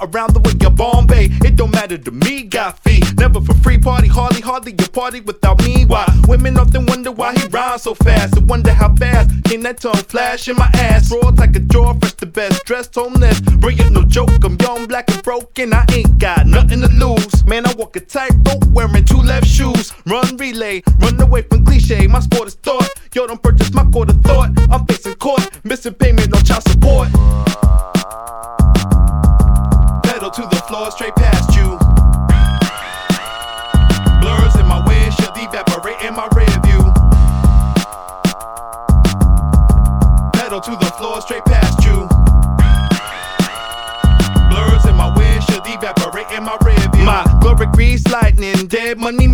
[0.00, 1.28] around the way you're Bombay.
[1.44, 3.02] It don't matter to me, got fee.
[3.16, 5.84] Never for free party, hardly, hardly you party without me.
[5.84, 6.06] Why?
[6.26, 8.36] Women often wonder why he rhymes so fast.
[8.36, 11.10] And wonder how fast can that tongue flash in my ass.
[11.10, 12.64] Raw like a jaw, fresh the best.
[12.64, 14.30] Dressed homeless, brilliant, no joke.
[14.44, 15.72] I'm young, black, and broken.
[15.74, 17.44] I ain't got nothing to lose.
[17.46, 19.92] Man, I walk a tightrope wearing two left shoes.
[20.06, 22.06] Run relay, run away from cliche.
[22.06, 22.88] My sport is thought.
[23.14, 24.50] Yo, don't purchase my quarter thought.
[24.70, 27.08] I'm facing court, missing payment, no child support.
[30.80, 31.76] Floor, straight past you.
[34.22, 36.80] Blurs in my windshield, evaporate in my rear view.
[40.32, 42.08] Pedal to the floor, straight past you.
[44.48, 47.04] Blurs in my windshield, evaporate in my rear view.
[47.04, 49.26] My glory grease lightning, dead money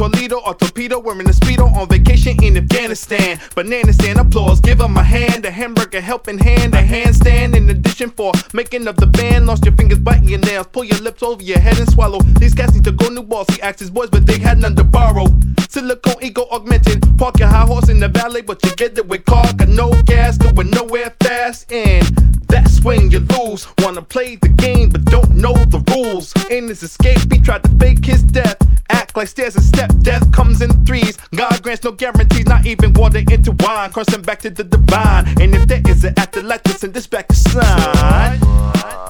[0.00, 3.38] Toledo or torpedo, wearing a speedo on vacation in Afghanistan.
[3.54, 7.54] Banana stand applause, give them a hand, a hamburger helping hand, a handstand.
[7.54, 10.98] In addition for making up the band, lost your fingers biting your nails, pull your
[11.00, 12.18] lips over your head and swallow.
[12.38, 13.48] These cats need to go new balls.
[13.48, 15.26] He asked his boys, but they had none to borrow.
[15.68, 19.26] Silicone ego augmented, park your high horse in the valley, but you get it with
[19.26, 22.06] car, got no gas, going nowhere fast, and
[22.48, 23.68] that's when you lose.
[23.80, 26.32] Wanna play the game, but don't know the rules.
[26.48, 28.56] In his escape, he tried to fake his death.
[28.88, 31.16] Act like stairs and step, death comes in threes.
[31.34, 33.90] God grants no guarantees, not even water into wine.
[33.92, 35.26] Crossing back to the divine.
[35.40, 39.09] And if there is an afterlife, then send this back to sign.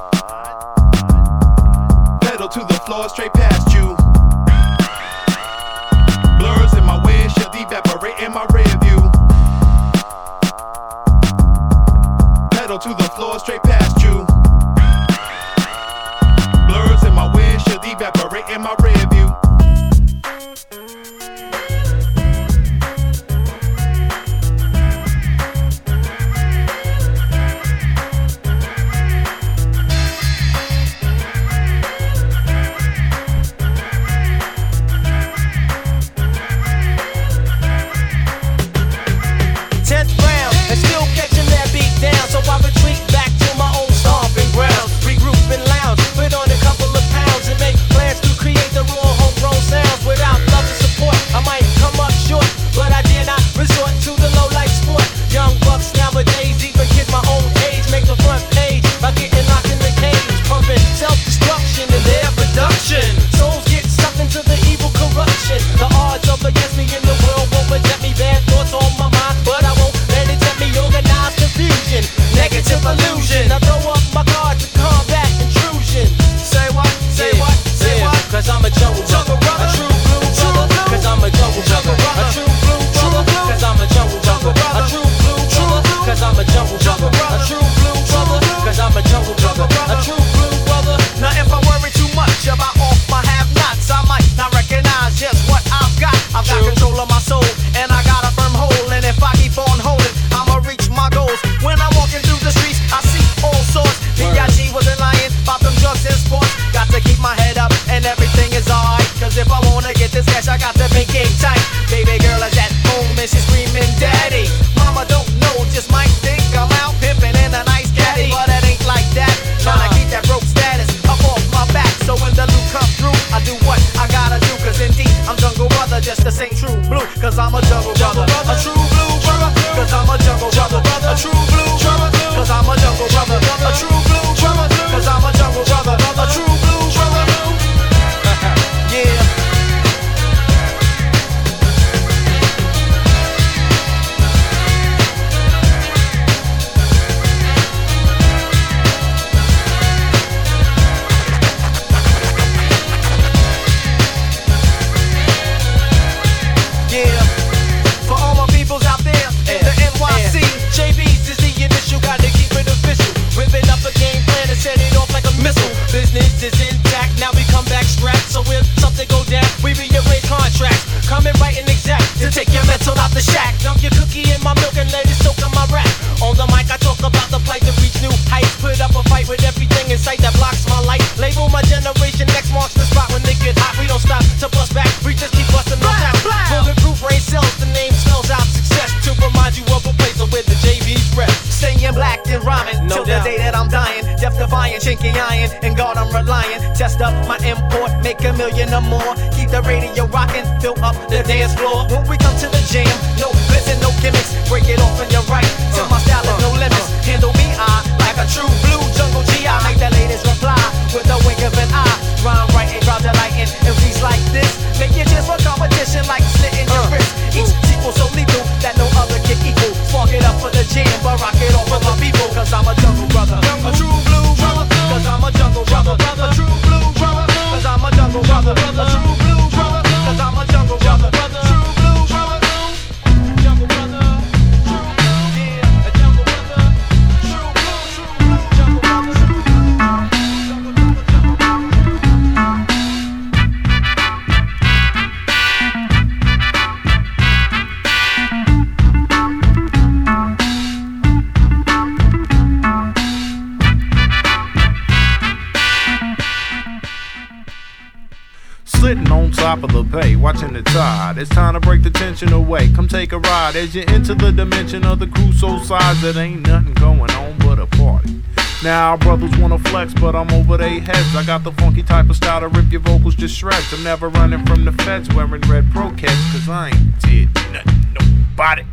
[259.41, 261.17] Top of the bay, watching the tide.
[261.17, 262.71] It's time to break the tension away.
[262.75, 266.05] Come take a ride as you enter the dimension of the Crusoe size.
[266.05, 268.23] It ain't nothing going on but a party.
[268.63, 271.17] Now brothers wanna flex, but I'm over their heads.
[271.17, 273.73] I got the funky type of style to rip your vocals to shreds.
[273.73, 278.65] I'm never running from the feds wearing red pro cause I ain't did nothing, nobody.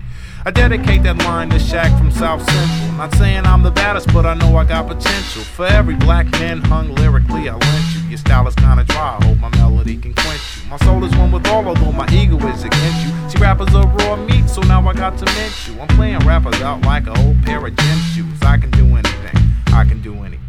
[0.47, 2.93] I dedicate that line to Shaq from South Central.
[2.93, 5.41] Not saying I'm the baddest, but I know I got potential.
[5.41, 8.07] For every black man hung lyrically, I lent you.
[8.07, 10.69] Your style is kinda dry, I hope my melody can quench you.
[10.69, 13.11] My soul is one with all, although my ego is against you.
[13.29, 15.81] See, rappers are raw meat, so now I got to mint you.
[15.81, 18.41] I'm playing rappers out like a old pair of gym shoes.
[18.41, 19.35] I can do anything,
[19.73, 20.46] I can do anything.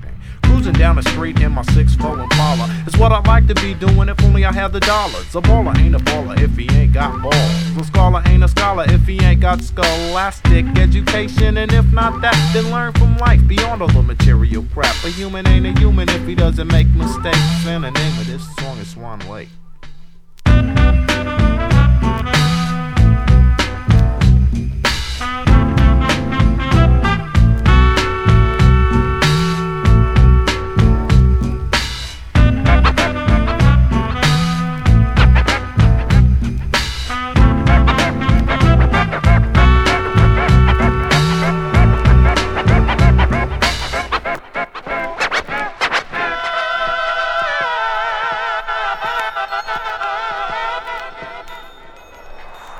[0.49, 2.67] Cruising down the street in my six 6'4 Impala.
[2.87, 5.35] It's what I'd like to be doing if only I had the dollars.
[5.35, 7.77] A baller ain't a baller if he ain't got balls.
[7.77, 11.59] A scholar ain't a scholar if he ain't got scholastic education.
[11.59, 14.97] And if not that, then learn from life beyond all the material crap.
[15.05, 17.67] A human ain't a human if he doesn't make mistakes.
[17.67, 19.49] And the name of this song is Swan Lake.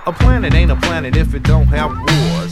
[0.09, 1.93] A planet ain't a planet if it don't have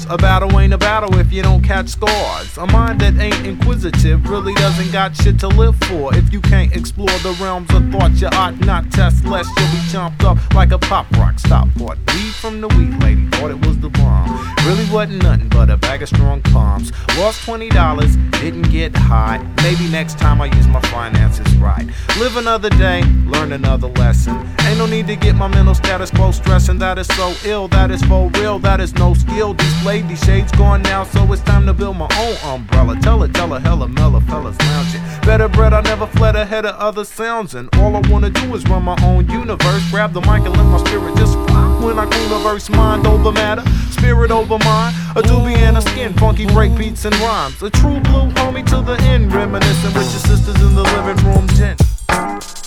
[0.08, 2.56] A battle ain't a battle if you don't catch scars.
[2.58, 6.14] A mind that ain't inquisitive really doesn't got shit to live for.
[6.14, 9.78] If you can't explore the realms of thought, you ought not test, lest you'll be
[9.90, 11.40] chomped up like a pop rock.
[11.40, 11.98] Stop what?
[12.14, 14.28] Weed from the weed lady, thought it was the bomb.
[14.64, 16.92] Really wasn't nothing but a bag of strong palms.
[17.18, 19.38] Lost twenty dollars, didn't get high.
[19.62, 21.86] Maybe next time I use my finances right.
[22.18, 24.36] Live another day, learn another lesson.
[24.60, 26.78] Ain't no need to get my mental status quo stressing.
[26.78, 29.54] That is so ill, that is for real, that is no skill.
[29.96, 33.00] Displayed these shades gone now, so it's time to build my own umbrella.
[33.00, 35.00] Tell it, tell her, hella mellow fellas lounging.
[35.22, 37.54] Better bread, I never fled ahead of other sounds.
[37.54, 39.90] And all I wanna do is run my own universe.
[39.90, 41.80] Grab the mic and let my spirit just fly.
[41.82, 44.94] When I universe, mind over matter, spirit over mind.
[45.16, 47.62] A doobie and a skin, funky break beats and rhymes.
[47.62, 51.48] A true blue homie to the end, reminiscing with your sisters in the living room,
[51.56, 52.65] gent.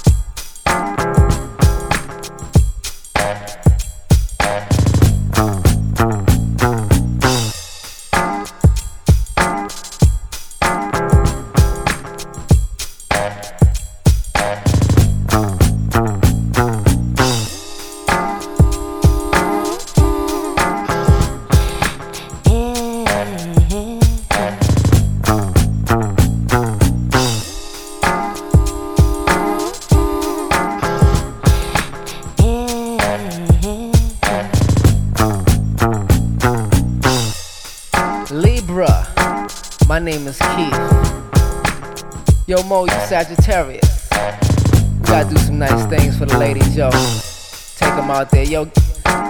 [48.39, 48.72] There, yo.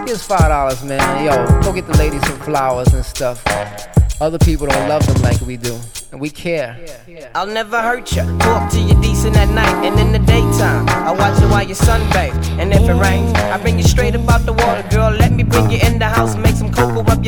[0.06, 1.26] Here's five dollars, man.
[1.26, 3.44] Yo, go get the ladies some flowers and stuff.
[4.22, 5.80] Other people don't love them like we do
[6.12, 6.78] and we care.
[7.36, 8.24] I'll never hurt you.
[8.40, 10.90] Talk to you decent at night and in the daytime.
[10.90, 12.34] I watch you while you sunbathe.
[12.60, 15.12] And if it rains, I bring you straight up out the water, girl.
[15.12, 15.99] Let me bring you in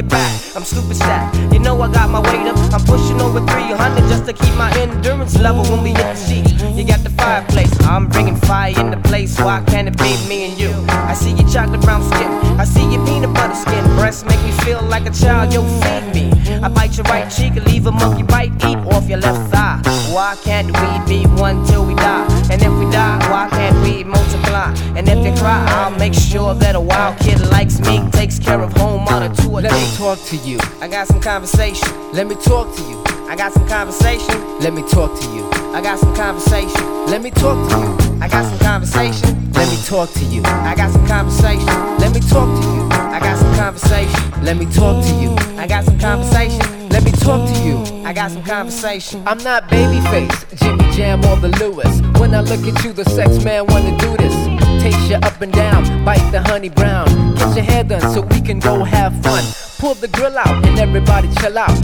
[0.01, 0.55] your back.
[0.55, 1.35] I'm super stacked.
[1.53, 2.57] You know I got my weight up.
[2.73, 6.51] I'm pushing over 300 just to keep my endurance level when we hit the sheets.
[6.77, 7.71] You got the fireplace.
[7.81, 9.39] I'm bringing fire in the place.
[9.39, 10.71] Why can't it be me and you?
[10.89, 12.31] I see your chocolate brown skin.
[12.59, 13.83] I see your peanut butter skin.
[13.97, 15.53] Breasts make me feel like a child.
[15.53, 16.40] Yo, feed me.
[16.59, 19.81] I bite your right cheek and leave a monkey bite deep off your left thigh.
[20.13, 22.27] Why can't we be one till we die?
[22.51, 24.73] And if we die, why can't we multiply?
[24.97, 28.61] And if you cry, I'll make sure that a wild kid likes me takes care
[28.61, 29.61] of home on a tour.
[29.61, 30.59] Let me talk to you.
[30.81, 31.87] I got some conversation.
[32.11, 33.01] Let me talk to you.
[33.29, 34.59] I got some conversation.
[34.59, 35.49] Let me talk to you.
[35.73, 37.05] I got some conversation.
[37.05, 37.97] Let me talk to you.
[38.19, 39.51] I got some conversation.
[39.53, 40.43] Let me talk to you.
[40.43, 41.65] I got some conversation.
[41.97, 42.90] Let me talk to you.
[43.21, 44.43] I got some conversation.
[44.43, 45.35] Let me talk to you.
[45.55, 46.89] I got some conversation.
[46.89, 47.77] Let me talk to you.
[48.03, 49.21] I got some conversation.
[49.27, 52.01] I'm not babyface, Jimmy Jam or the Lewis.
[52.19, 54.33] When I look at you, the sex man wanna do this.
[54.81, 57.35] Taste you up and down, bite the honey brown.
[57.35, 59.43] Get your hair done so we can go have fun.
[59.77, 61.77] Pull the grill out and everybody chill out.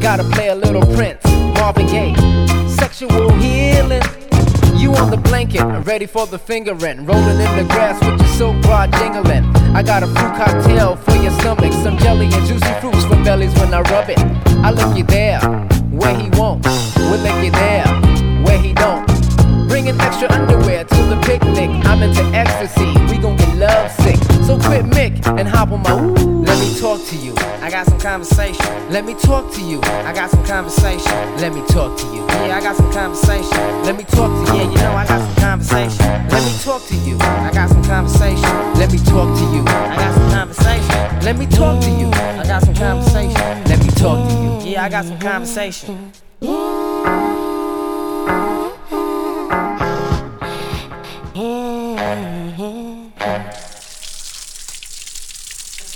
[0.00, 1.24] Gotta play a little Prince,
[1.58, 2.14] Marvin Gaye.
[2.68, 4.23] Sexual healing.
[4.76, 7.06] You on the blanket, ready for the fingering.
[7.06, 9.44] Rolling in the grass with your silk bra jingling.
[9.74, 11.72] I got a fruit cocktail for your stomach.
[11.72, 14.18] Some jelly and juicy fruits for bellies when I rub it.
[14.64, 15.40] I lick you there,
[15.90, 16.64] where he won't.
[16.96, 17.86] We'll lick you there,
[18.44, 19.06] where he don't.
[19.68, 21.70] Bringing extra underwear to the picnic.
[21.86, 24.23] I'm into ecstasy, we gon' get love sick.
[24.46, 26.42] So quit Mick and hop on my ooh.
[26.44, 27.34] Let me talk to you.
[27.62, 28.66] I got some conversation.
[28.90, 29.80] Let me talk to you.
[29.82, 31.12] I got some conversation.
[31.38, 32.26] Let me talk to you.
[32.26, 33.58] Yeah, I got some conversation.
[33.84, 34.60] Let me talk to you.
[34.60, 36.06] Yeah, you know I got some conversation.
[36.28, 37.16] Let me talk to you.
[37.18, 38.74] I got some conversation.
[38.74, 39.62] Let me talk to you.
[39.64, 41.24] I got some conversation.
[41.24, 42.08] Let me talk to you.
[42.12, 43.64] I got some conversation.
[43.64, 44.72] Let me talk to you.
[44.72, 46.12] Yeah, I got some conversation.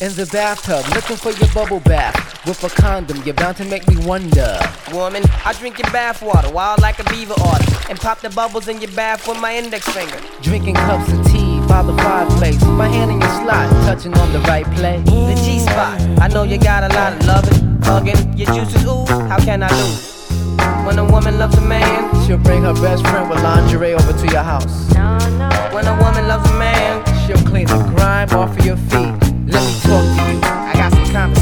[0.01, 2.15] In the bathtub, looking for your bubble bath.
[2.47, 4.57] With a condom, you're bound to make me wonder.
[4.93, 7.91] Woman, I drink your bath water wild like a beaver otter.
[7.91, 10.21] And pop the bubbles in your bath with my index finger.
[10.41, 12.63] Drinking cups of tea by the fireplace.
[12.63, 15.03] My hand in your slot, touching on the right place.
[15.05, 17.83] The G spot, I know you got a lot of loving.
[17.83, 20.15] Hugging, your juices ooze, how can I lose?
[20.87, 24.27] When a woman loves a man, she'll bring her best friend with lingerie over to
[24.33, 24.95] your house.
[24.95, 25.49] No, no.
[25.75, 29.18] When a woman loves a man, she'll clean the grime off of your feet.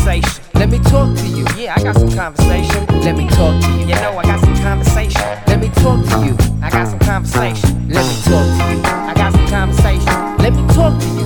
[0.06, 0.44] Conversation.
[0.54, 1.44] Let me talk to you.
[1.56, 2.86] Yeah, I got some conversation.
[3.00, 3.86] Let me talk to you.
[3.86, 5.20] You know I got some conversation.
[5.48, 6.36] Let me talk to you.
[6.62, 7.88] I got some conversation.
[7.88, 8.82] Let me talk to you.
[8.84, 10.36] I got some conversation.
[10.38, 11.25] Let me talk to you.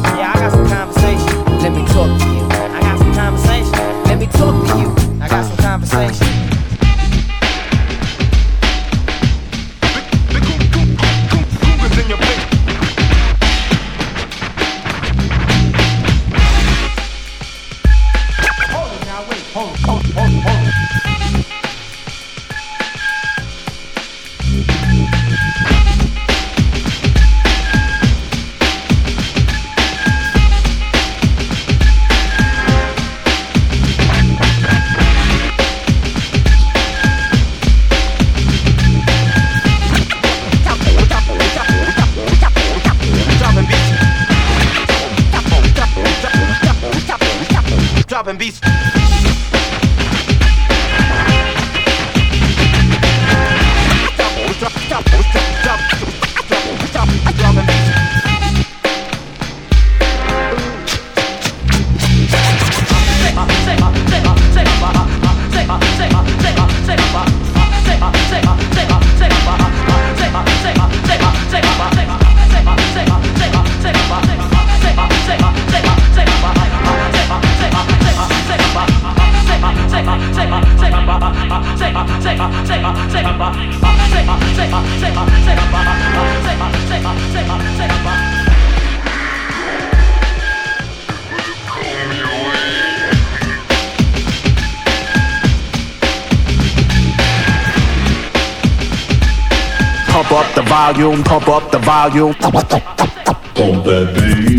[101.60, 102.34] Up the volume.
[102.34, 104.49] Pump that bass.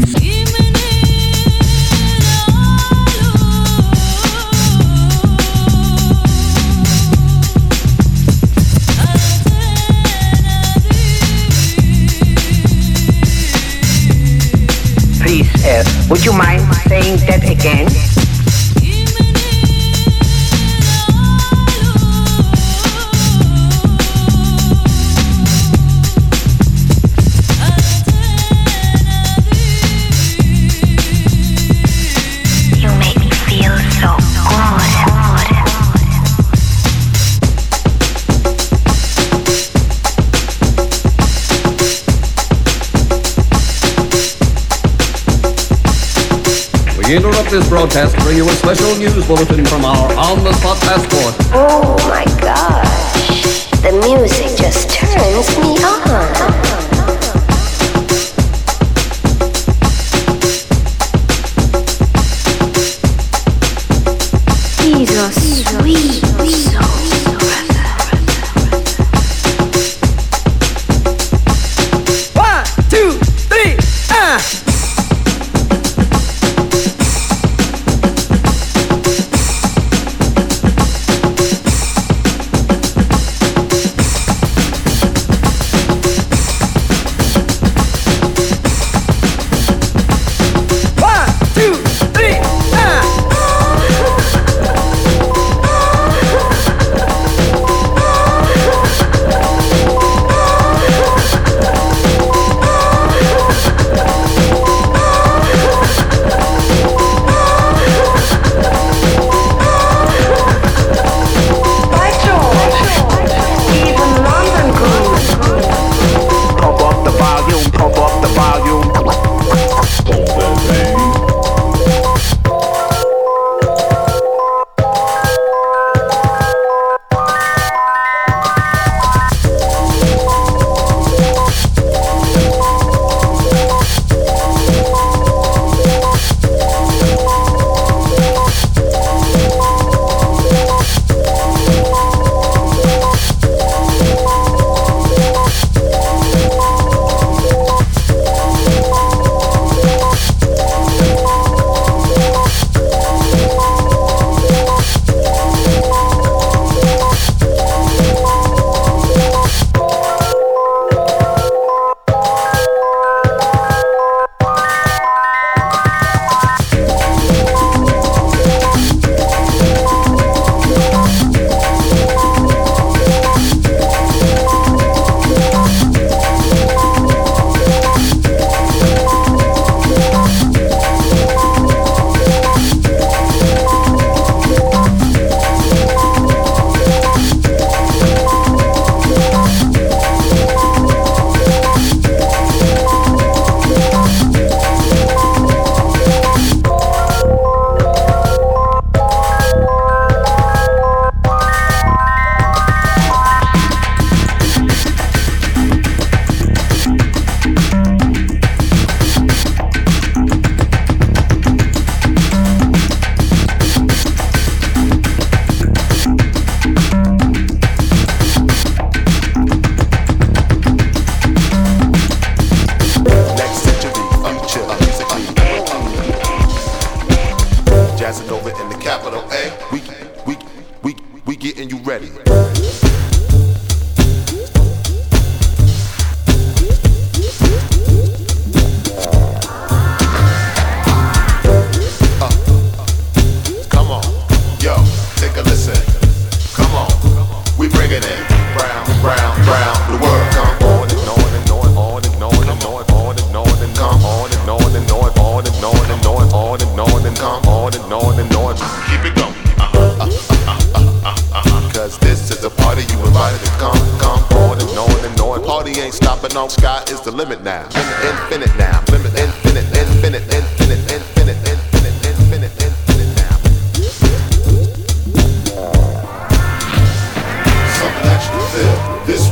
[47.51, 51.35] this broadcast bring you a special news bulletin from our on-the-spot passport.
[51.51, 56.70] Oh my gosh, the music just turns me on.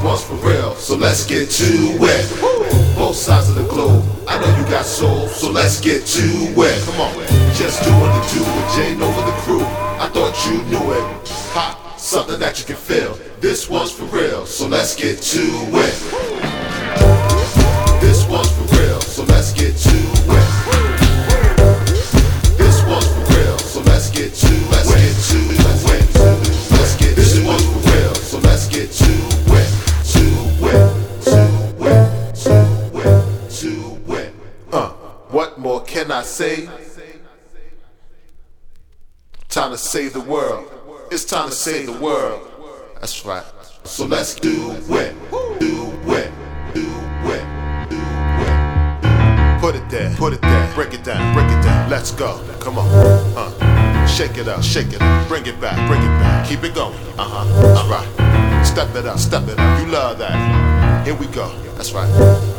[0.09, 1.65] ones for real, so let's get to
[2.01, 2.95] it.
[2.95, 6.25] Both sides of the globe, I know you got soul, so let's get to
[6.57, 6.83] it.
[6.85, 7.13] Come on,
[7.53, 9.61] just doing the do with Jane over the crew.
[9.61, 11.27] I thought you knew it.
[11.53, 13.19] Ha, something that you can feel.
[13.39, 15.43] This one's for real, so let's get to
[15.85, 15.95] it.
[18.01, 20.48] This one's for real, so let's get to it.
[36.19, 36.69] I say.
[39.47, 40.69] Time to save the world.
[41.11, 42.45] It's time to save the world.
[42.95, 43.45] That's right.
[43.85, 44.85] So let's do it.
[44.89, 45.15] Do it.
[46.03, 46.31] Do it.
[46.73, 46.81] Do
[47.31, 47.45] it.
[49.61, 50.13] Put it there.
[50.17, 50.75] Put it there.
[50.75, 51.33] Break it down.
[51.33, 51.89] Break it down.
[51.89, 52.43] Let's go.
[52.59, 52.89] Come on.
[53.33, 54.05] Huh.
[54.05, 54.61] Shake it up.
[54.61, 55.27] Shake it up.
[55.29, 55.77] Bring it back.
[55.87, 56.49] Bring it back.
[56.49, 56.97] Keep it going.
[57.17, 57.79] Uh huh.
[57.79, 58.65] All right.
[58.65, 59.19] Step it up.
[59.19, 59.79] Step it up.
[59.79, 61.07] You love that.
[61.07, 61.47] Here we go.
[61.77, 62.58] That's right.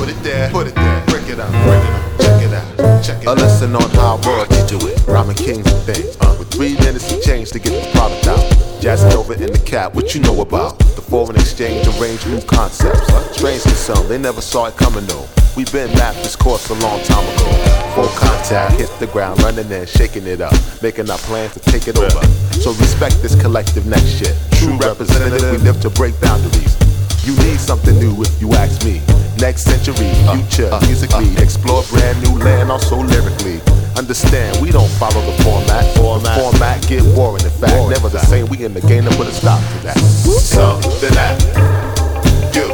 [0.00, 3.04] Put it there, put it there, break it up, break it up, check it out,
[3.04, 3.36] check it A out.
[3.36, 6.16] lesson on how raw do it, rhyming kings and things.
[6.22, 8.40] Uh, with three minutes to change to get the product out.
[8.80, 10.78] Jazzing over in the cab, what you know about?
[10.96, 13.12] The foreign exchange arranged concepts.
[13.36, 15.28] Strange to some, they never saw it coming though.
[15.54, 17.52] We been mapped this course a long time ago.
[17.94, 21.88] Full contact, hit the ground running and shaking it up, making our plans to take
[21.88, 22.24] it over.
[22.64, 24.34] So respect this collective next shit.
[24.52, 26.72] True representative, we live to break boundaries.
[27.22, 29.02] You need something new if you ask me
[29.40, 31.42] next century, future, uh, uh, musically, uh.
[31.42, 33.60] explore brand new land, also lyrically.
[33.96, 35.84] Understand, we don't follow the format.
[35.96, 37.44] Format, the format get boring.
[37.44, 37.72] in fact.
[37.90, 39.98] Never the same, we in the game to put a stop to that.
[39.98, 42.68] Something that you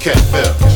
[0.00, 0.75] can feel.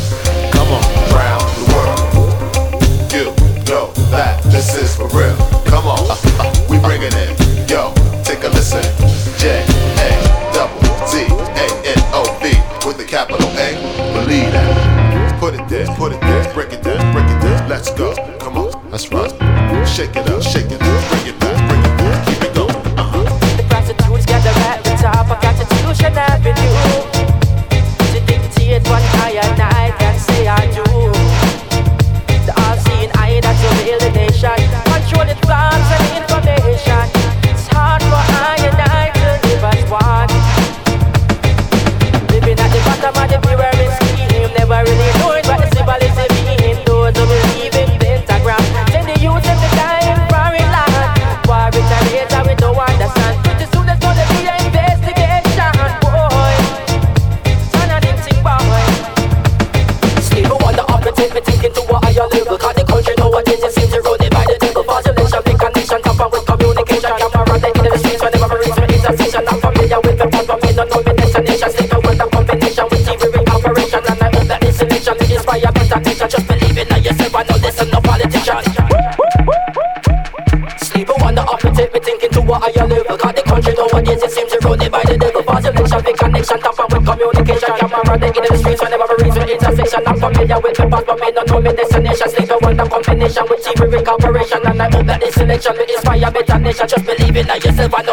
[97.40, 98.09] feel like yourself and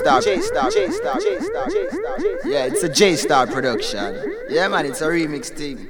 [0.00, 2.50] J-Star, J-Star, J-Star, J-Star, J-Star.
[2.50, 4.34] Yeah, it's a J-Star production.
[4.48, 5.88] Yeah, man, it's a remix thing.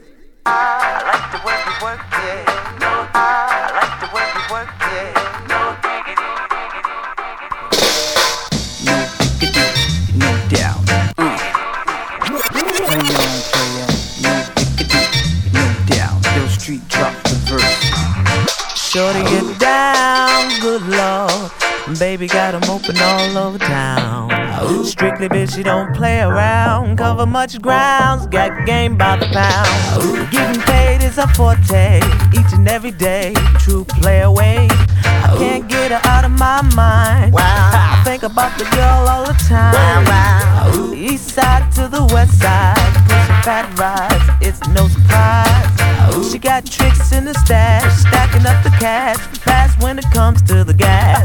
[25.20, 26.96] Strictly bitch, she don't play around.
[26.96, 30.30] Cover much grounds, got game by the pound.
[30.30, 31.98] Getting paid is a forte,
[32.32, 33.34] each and every day.
[33.58, 34.66] True play away.
[35.04, 37.34] I can't get her out of my mind.
[37.34, 37.42] Wow.
[37.42, 40.06] I think about the girl all the time.
[40.06, 46.32] Wow, East side to the west side, pushing fat rides, it's no surprise.
[46.32, 50.64] She got tricks in the stash, stacking up the cash, fast when it comes to
[50.64, 51.20] the gas.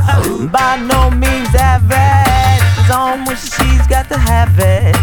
[0.52, 4.94] By no means average, it's on when she's got to have it.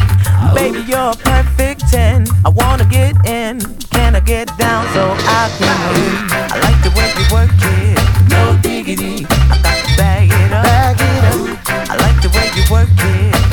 [0.54, 0.86] Baby, oh.
[0.88, 2.26] you're a perfect 10.
[2.44, 6.14] I wanna get in, can I get down so I can win?
[6.52, 7.98] I like the way you work it,
[8.30, 9.26] no diggity.
[9.50, 11.90] I got to bag it up, bag it up.
[11.90, 13.51] I like the way you work it,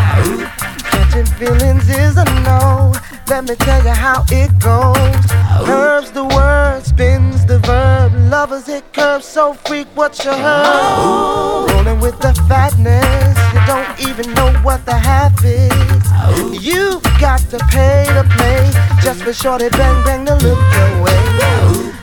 [0.92, 2.94] Catching feelings is a no.
[3.28, 5.26] Let me tell you how it goes.
[5.66, 8.14] Curves the word, spins the verb.
[8.30, 11.72] Lovers hit curves so freak what you heard.
[11.72, 16.66] Rolling with the fatness, you don't even know what the half is.
[16.66, 21.20] You've got to pay to play just for shorty bang bang to look your way.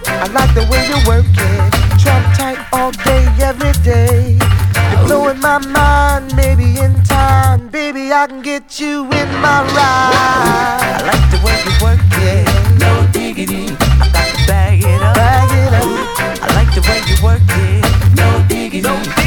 [0.09, 4.46] I like the way you work it, trap tight all day, every day.
[5.07, 10.99] Blowing my mind, maybe in time, baby I can get you in my ride.
[10.99, 12.45] I like the way you work it,
[12.81, 13.67] no diggity.
[14.03, 16.43] I got to bag it up, bag it up.
[16.43, 18.89] I like the way you work it, no diggity.
[18.89, 19.26] I got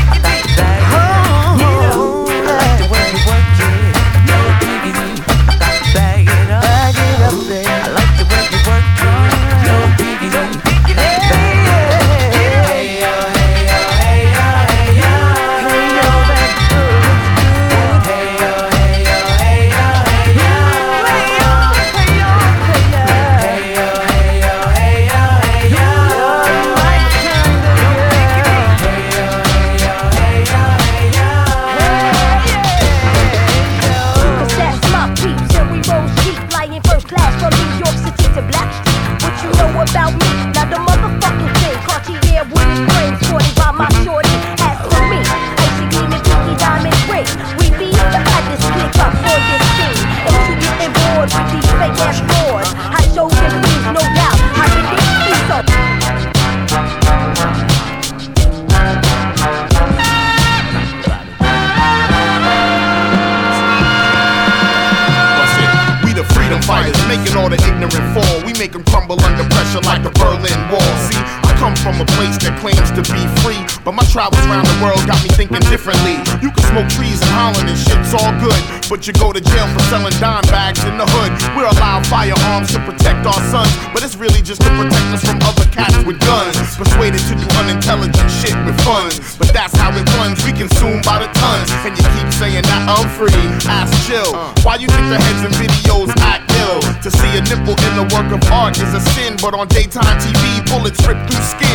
[79.09, 81.33] you go to jail for selling dime bags in the hood.
[81.57, 85.41] We're allowed firearms to protect our sons, but it's really just to protect us from
[85.41, 86.53] other cats with guns.
[86.77, 90.37] Persuaded to do unintelligent shit with funds, but that's how it runs.
[90.45, 93.33] We consume by the tons, and you keep saying that I'm free.
[93.65, 94.29] Ass chill.
[94.61, 96.77] Why you think the heads in videos act ill?
[97.01, 100.21] To see a nipple in the work of art is a sin, but on daytime
[100.21, 101.68] TV, bullets rip through skin.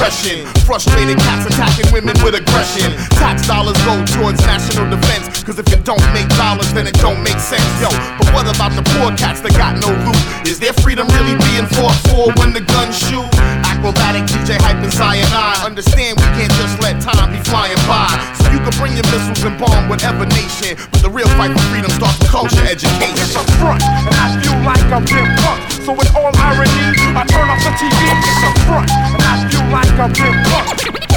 [0.00, 0.64] Sexual repression.
[0.64, 2.92] Frustrated cats attacking women with aggression.
[3.20, 7.22] Tax dollars go towards national defense, cause if it don't make dollars, then it don't
[7.22, 7.64] make sense.
[7.80, 10.48] Yo, but what about the poor cats that got no loot?
[10.48, 13.28] Is their freedom really being fought for when the guns shoot?
[13.68, 15.64] Acrobatic DJ hype and cyanide.
[15.64, 18.39] Understand we can't just let time be flying by.
[18.80, 20.72] So bring your missiles and bomb whatever nation.
[20.88, 23.12] But the real fight for freedom starts with culture education.
[23.12, 25.84] It's a front, and I feel like I've been punked.
[25.84, 27.92] So with all irony, I turn off the TV.
[27.92, 30.96] It's a front, and I feel like I've been punked.
[30.96, 31.12] It's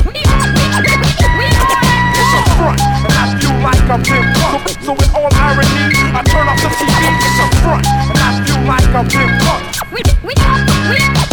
[2.35, 4.83] a front, and I feel like I've been punked.
[4.83, 6.99] So with all irony, I turn off the TV.
[7.15, 9.71] It's a front, and I feel like I've been punked.
[9.87, 11.32] We, we, we, we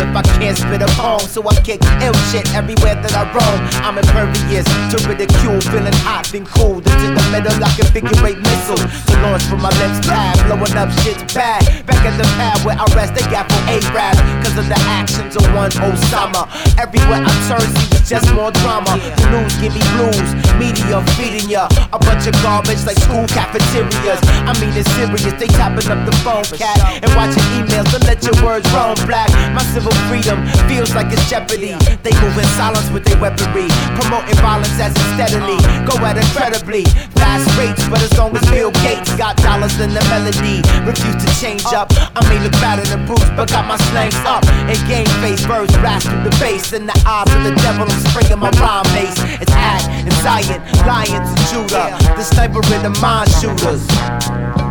[0.00, 1.20] if I can't spit a poem.
[1.20, 3.58] So I kick ill shit everywhere that I roam.
[3.84, 6.78] I'm impervious to ridicule, feeling hot and cool.
[6.78, 8.80] Into the middle like a figure eight missile.
[8.80, 11.62] To launch from my lips pad, blowing up shit's bad.
[11.86, 14.16] Back at the pad where I rest, they got for A-Rap.
[14.42, 16.48] Cause of the actions of one Osama.
[16.78, 19.00] Everywhere I turn, see just more drama.
[19.16, 24.20] The news give me blues, media feeding ya a bunch of garbage like school cafeterias.
[24.44, 28.22] I mean it's serious, they tapping up the phone, cat, and watching emails to let
[28.22, 29.30] your words roam black.
[29.54, 31.76] My civil freedom feels like it's jeopardy.
[32.00, 33.68] They move in silence with their weaponry,
[34.00, 37.86] promoting violence as it steadily go at incredibly fast rates.
[37.88, 41.92] But as long as Bill Gates got dollars, in the melody refuse to change up.
[42.16, 45.44] I may look bad in the boots, but got my slangs up and game face
[45.44, 47.84] birds blast through the bass in the eyes of the devil.
[47.84, 49.18] I'm spraying my rhyme base.
[49.40, 54.63] It's Ad and Zion, Lions and Judah, the sniper and the mind shooters.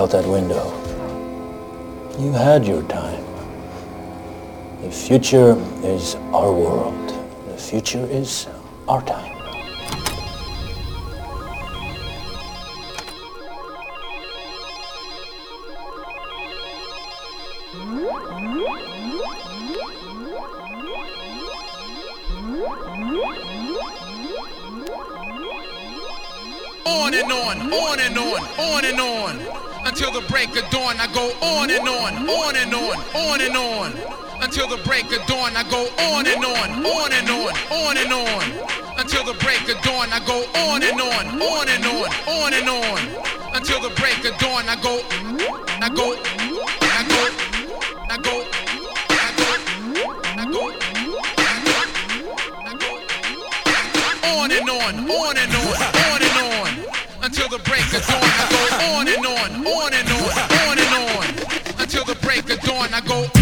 [0.00, 0.64] Out that window.
[2.18, 3.22] You had your time.
[4.80, 7.08] The future is our world.
[7.48, 8.46] The future is
[8.88, 9.36] our time.
[26.86, 29.29] On and on, on and on, on and on.
[30.00, 33.54] Until the break of dawn, I go on and on, on and on, on and
[33.54, 33.92] on.
[34.40, 38.10] Until the break of dawn, I go on and on, on and on, on and
[38.10, 38.42] on.
[38.96, 42.66] Until the break of dawn, I go on and on, on and on, on and
[42.66, 42.96] on.
[43.54, 45.04] Until the break of dawn, I go,
[45.84, 46.16] I go,
[46.80, 47.28] I go,
[48.08, 48.40] I go,
[50.38, 50.72] I go,
[52.64, 53.04] I go,
[54.32, 56.90] on and on, on and on, on and on.
[57.22, 58.60] Until the break of dawn, I go
[58.96, 59.89] on and on, on
[62.70, 63.39] dawn, I go,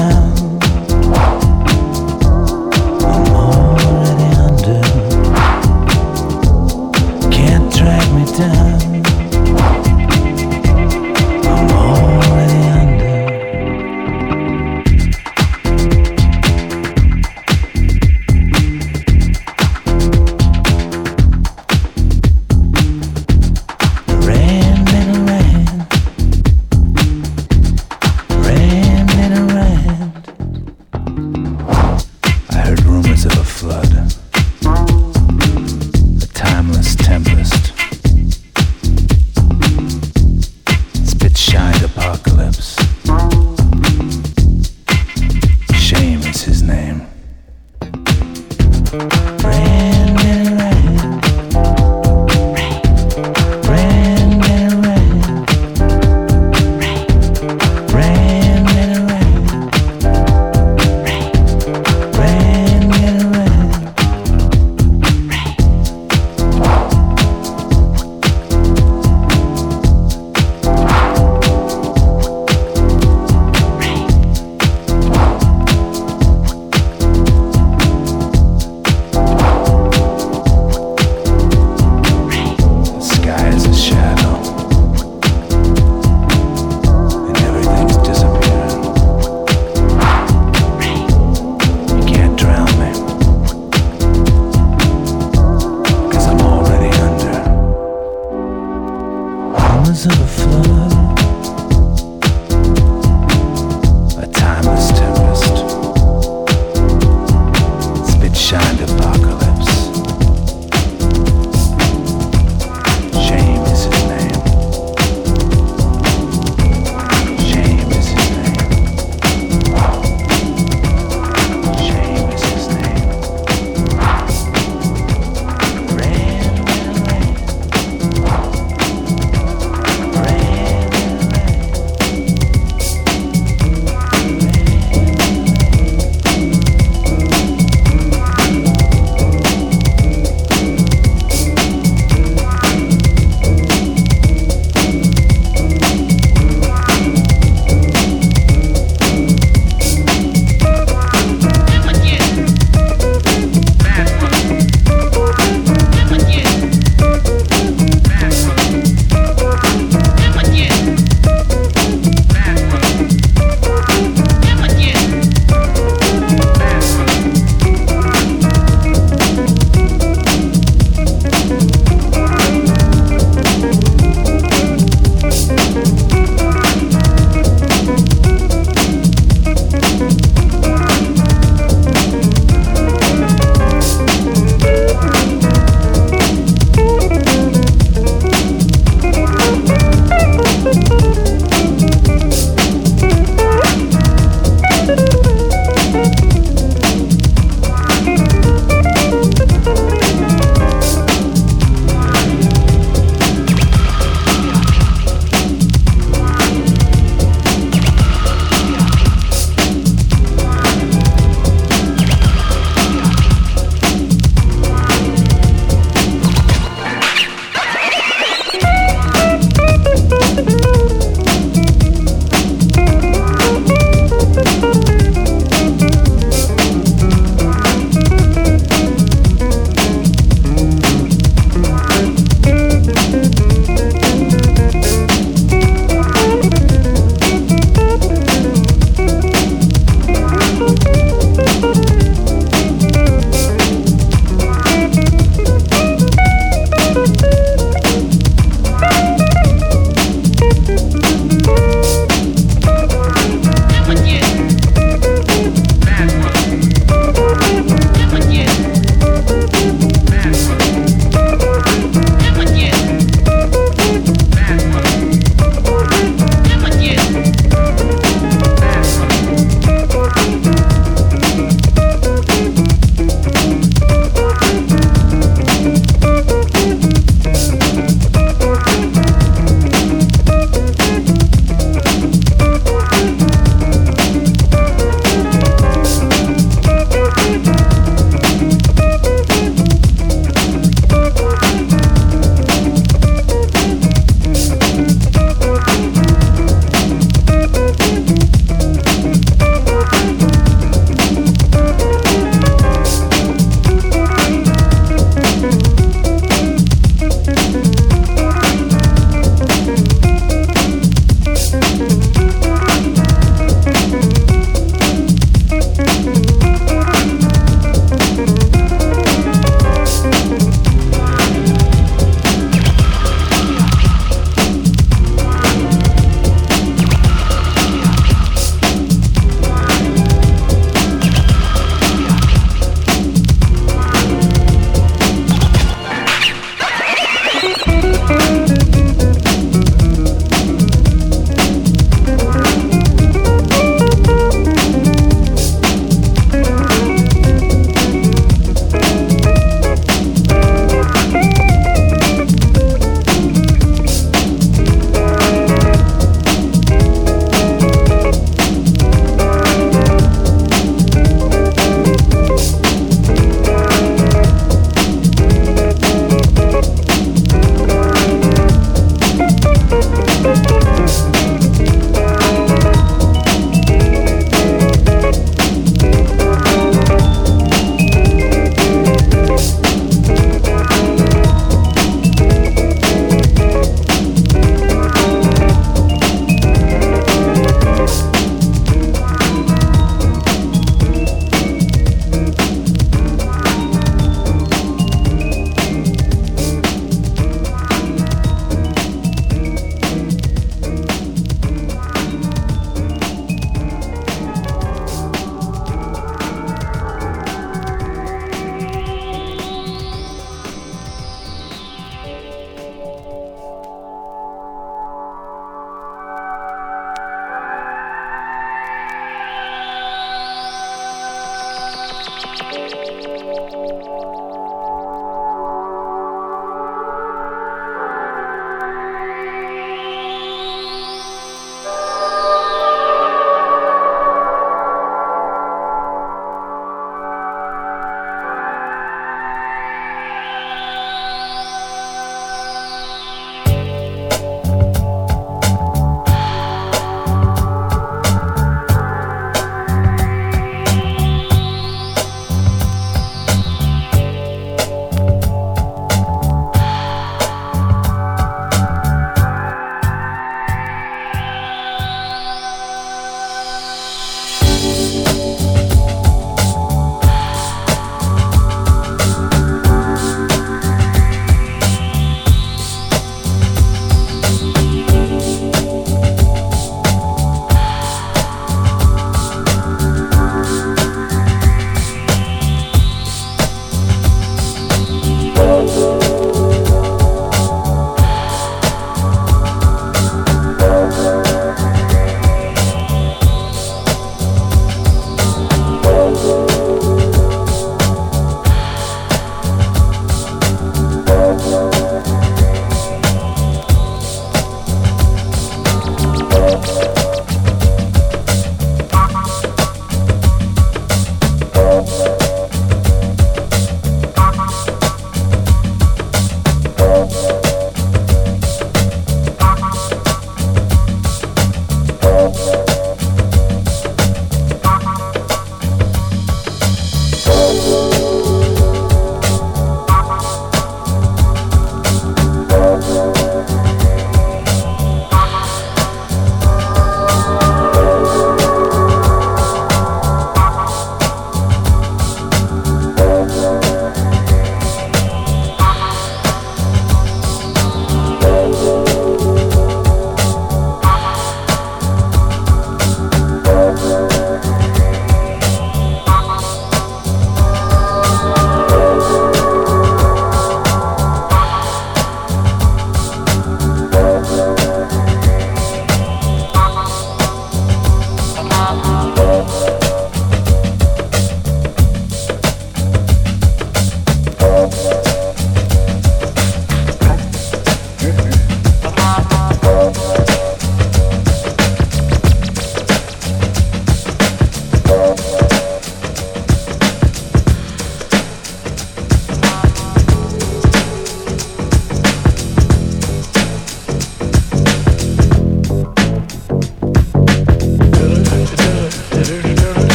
[0.00, 0.29] down.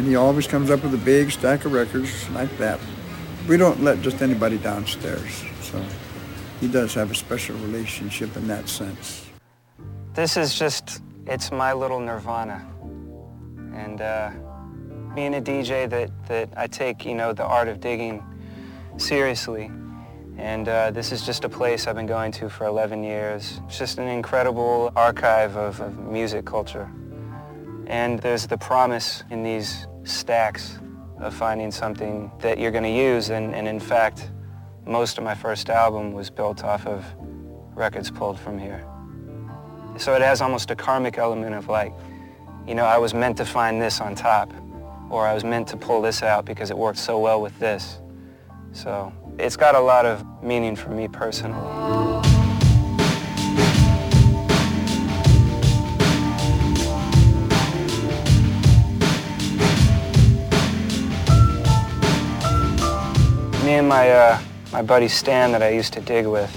[0.00, 2.80] And he always comes up with a big stack of records like that.
[3.46, 5.44] We don't let just anybody downstairs.
[5.60, 5.84] So
[6.58, 9.26] he does have a special relationship in that sense.
[10.14, 12.66] This is just, it's my little nirvana.
[13.74, 14.30] And uh,
[15.14, 18.24] being a DJ that, that I take, you know, the art of digging
[18.96, 19.70] seriously.
[20.38, 23.60] And uh, this is just a place I've been going to for 11 years.
[23.66, 26.90] It's just an incredible archive of, of music culture.
[27.86, 30.78] And there's the promise in these stacks
[31.18, 33.30] of finding something that you're going to use.
[33.30, 34.30] And, and in fact,
[34.86, 37.04] most of my first album was built off of
[37.74, 38.86] records pulled from here.
[39.98, 41.92] So it has almost a karmic element of like,
[42.66, 44.52] you know, I was meant to find this on top,
[45.10, 47.98] or I was meant to pull this out because it worked so well with this.
[48.72, 52.39] So it's got a lot of meaning for me personally.
[63.70, 64.40] Me and my, uh,
[64.72, 66.50] my buddy Stan that I used to dig with,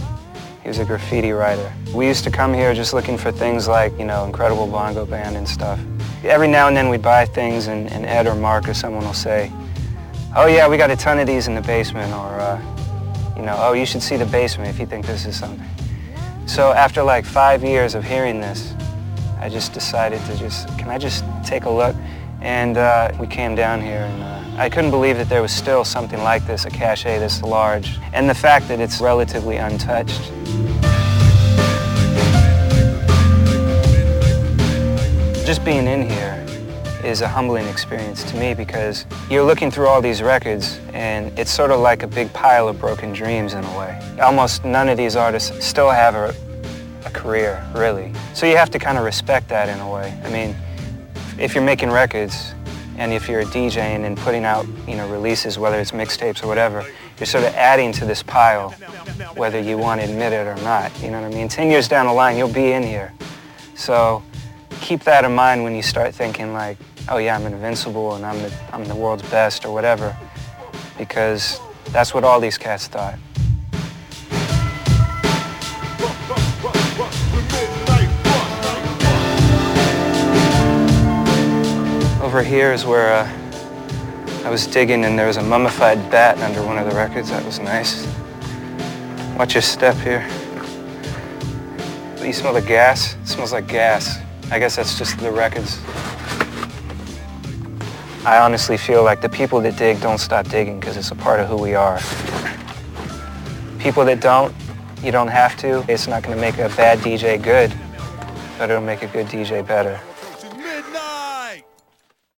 [0.63, 1.71] he was a graffiti writer.
[1.93, 5.37] We used to come here just looking for things like, you know, Incredible Bongo Band
[5.37, 5.79] and stuff.
[6.23, 9.13] Every now and then we'd buy things and, and Ed or Mark or someone will
[9.13, 9.51] say,
[10.35, 12.59] oh yeah, we got a ton of these in the basement, or, uh,
[13.37, 15.69] you know, oh, you should see the basement if you think this is something.
[16.47, 18.73] So after like five years of hearing this,
[19.39, 21.95] I just decided to just, can I just take a look?
[22.41, 25.83] And uh, we came down here and uh, I couldn't believe that there was still
[25.83, 30.21] something like this, a cache this large, and the fact that it's relatively untouched.
[35.43, 36.45] Just being in here
[37.03, 41.51] is a humbling experience to me because you're looking through all these records and it's
[41.51, 43.99] sort of like a big pile of broken dreams in a way.
[44.21, 46.33] Almost none of these artists still have a,
[47.05, 48.13] a career, really.
[48.35, 50.15] So you have to kind of respect that in a way.
[50.23, 50.55] I mean,
[51.39, 52.53] if you're making records
[52.97, 56.47] and if you're a DJ and putting out, you know, releases, whether it's mixtapes or
[56.47, 56.85] whatever,
[57.17, 58.71] you're sort of adding to this pile,
[59.35, 60.91] whether you want to admit it or not.
[61.01, 61.47] You know what I mean?
[61.47, 63.13] Ten years down the line, you'll be in here.
[63.75, 64.23] So
[64.81, 66.77] keep that in mind when you start thinking like,
[67.09, 70.15] oh yeah, I'm invincible and I'm the, I'm the world's best or whatever,
[70.97, 71.59] because
[71.91, 73.17] that's what all these cats thought.
[82.33, 86.65] Over here is where uh, I was digging and there was a mummified bat under
[86.65, 87.29] one of the records.
[87.29, 88.07] That was nice.
[89.37, 90.27] Watch your step here.
[92.25, 93.13] You smell the gas?
[93.21, 94.17] It smells like gas.
[94.49, 95.79] I guess that's just the records.
[98.25, 101.39] I honestly feel like the people that dig don't stop digging because it's a part
[101.39, 101.99] of who we are.
[103.77, 104.55] People that don't,
[105.03, 105.85] you don't have to.
[105.87, 107.71] It's not going to make a bad DJ good,
[108.57, 110.01] but it'll make a good DJ better.